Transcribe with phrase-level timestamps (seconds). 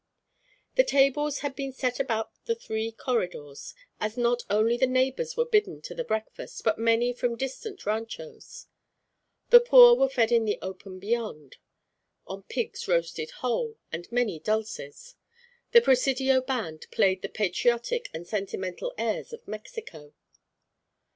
[0.77, 5.45] The tables had been set about the three corridors, as not only the neighbours were
[5.45, 8.65] bidden to the breakfast, but many from distant ranchos.
[9.51, 11.57] The poor were fed in the open beyond,
[12.25, 15.13] on pigs roasted whole, and many dulces.
[15.71, 20.15] The Presidio band played the patriotic and sentimental airs of Mexico.